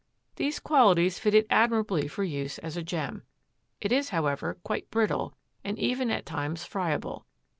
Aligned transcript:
These 0.37 0.57
qualities 0.59 1.19
fit 1.19 1.35
it 1.35 1.45
admirably 1.51 2.07
for 2.07 2.23
use 2.23 2.57
as 2.57 2.75
a 2.75 2.81
gem. 2.81 3.21
It 3.79 3.91
is, 3.91 4.09
however, 4.09 4.57
quite 4.63 4.89
brittle 4.89 5.35
and 5.63 5.77
even 5.77 6.09
at 6.09 6.25
times 6.25 6.65
friable. 6.65 7.27